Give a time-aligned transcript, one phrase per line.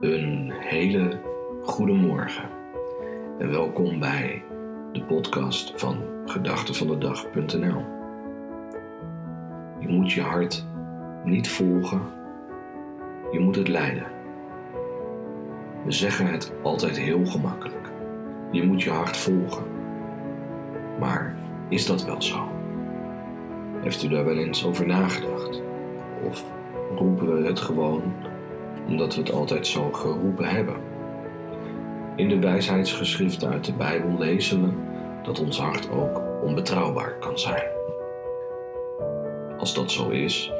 [0.00, 1.20] Een hele
[1.62, 2.48] goede morgen
[3.38, 4.44] en welkom bij
[4.92, 7.84] de podcast van gedachtenvandedag.nl.
[9.80, 10.66] Je moet je hart
[11.24, 12.00] niet volgen,
[13.32, 14.06] je moet het leiden.
[15.84, 17.90] We zeggen het altijd heel gemakkelijk.
[18.50, 19.64] Je moet je hart volgen.
[20.98, 21.36] Maar
[21.68, 22.48] is dat wel zo?
[23.82, 25.62] Heeft u daar wel eens over nagedacht?
[26.24, 26.44] Of
[26.96, 28.02] roepen we het gewoon
[28.86, 30.76] omdat we het altijd zo geroepen hebben?
[32.16, 34.68] In de wijsheidsgeschriften uit de Bijbel lezen we
[35.22, 37.68] dat ons hart ook onbetrouwbaar kan zijn.
[39.58, 40.52] Als dat zo is,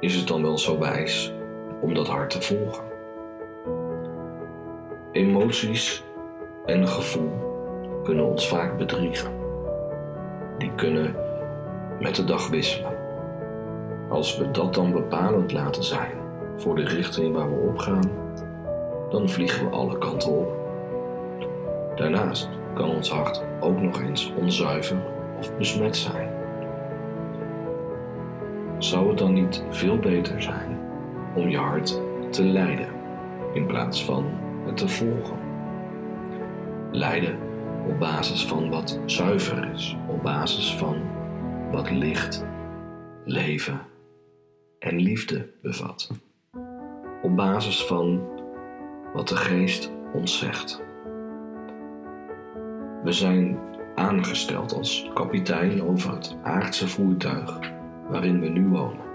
[0.00, 1.32] is het dan wel zo wijs
[1.80, 2.84] om dat hart te volgen?
[5.12, 6.04] Emoties
[6.66, 7.30] en gevoel
[8.02, 9.32] kunnen ons vaak bedriegen.
[10.58, 11.14] Die kunnen
[12.00, 12.98] met de dag wisselen.
[14.08, 16.18] Als we dat dan bepalend laten zijn
[16.60, 18.10] voor de richting waar we op gaan,
[19.10, 20.52] dan vliegen we alle kanten op.
[21.96, 25.02] Daarnaast kan ons hart ook nog eens onzuiver
[25.38, 26.30] of besmet zijn.
[28.78, 30.78] Zou het dan niet veel beter zijn
[31.34, 32.00] om je hart
[32.30, 32.88] te leiden
[33.52, 34.24] in plaats van
[34.66, 35.38] het te volgen?
[36.90, 37.38] Leiden
[37.88, 40.96] op basis van wat zuiver is, op basis van
[41.70, 42.44] wat licht,
[43.24, 43.80] leven
[44.78, 46.10] en liefde bevat.
[47.22, 48.20] Op basis van
[49.14, 50.82] wat de geest ons zegt.
[53.02, 53.58] We zijn
[53.94, 57.58] aangesteld als kapitein over het aardse voertuig
[58.08, 59.08] waarin we nu wonen.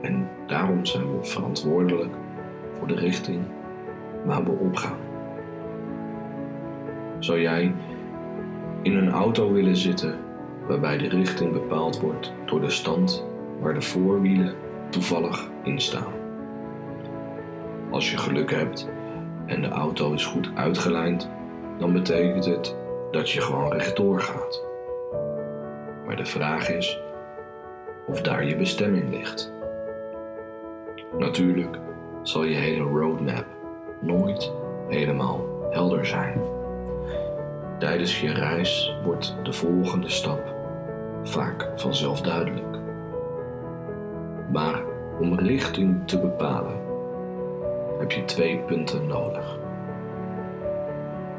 [0.00, 2.14] En daarom zijn we verantwoordelijk
[2.72, 3.40] voor de richting
[4.24, 4.98] waar we opgaan.
[7.18, 7.74] Zou jij
[8.82, 10.18] in een auto willen zitten
[10.66, 13.26] waarbij de richting bepaald wordt door de stand
[13.60, 14.54] waar de voorwielen
[14.90, 16.17] toevallig in staan?
[17.90, 18.88] Als je geluk hebt
[19.46, 21.28] en de auto is goed uitgelijnd,
[21.78, 22.76] dan betekent het
[23.10, 24.64] dat je gewoon rechtdoor gaat.
[26.06, 27.00] Maar de vraag is
[28.06, 29.52] of daar je bestemming ligt.
[31.18, 31.78] Natuurlijk
[32.22, 33.44] zal je hele roadmap
[34.00, 34.52] nooit
[34.88, 36.40] helemaal helder zijn.
[37.78, 40.54] Tijdens je reis wordt de volgende stap
[41.22, 42.78] vaak vanzelf duidelijk.
[44.52, 44.82] Maar
[45.20, 46.87] om richting te bepalen
[48.08, 49.58] heb je twee punten nodig.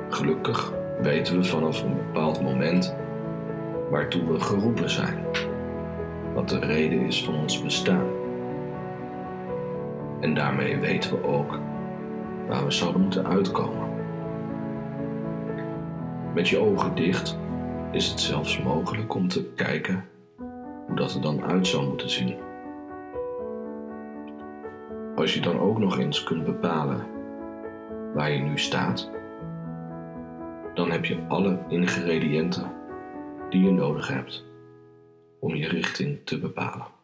[0.09, 2.95] Gelukkig weten we vanaf een bepaald moment
[3.89, 5.25] waartoe we geroepen zijn,
[6.33, 8.07] wat de reden is van ons bestaan.
[10.19, 11.59] En daarmee weten we ook
[12.47, 13.89] waar we zouden moeten uitkomen.
[16.33, 17.37] Met je ogen dicht
[17.91, 20.05] is het zelfs mogelijk om te kijken
[20.87, 22.48] hoe dat er dan uit zou moeten zien.
[25.19, 27.07] Als je dan ook nog eens kunt bepalen
[28.13, 29.11] waar je nu staat,
[30.73, 32.71] dan heb je alle ingrediënten
[33.49, 34.45] die je nodig hebt
[35.39, 36.98] om je richting te bepalen.